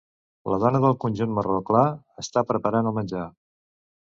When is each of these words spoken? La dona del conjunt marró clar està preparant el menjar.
La 0.53 0.57
dona 0.63 0.79
del 0.85 0.95
conjunt 1.03 1.35
marró 1.39 1.57
clar 1.67 1.83
està 2.25 2.45
preparant 2.53 2.91
el 2.95 2.97
menjar. 3.01 3.29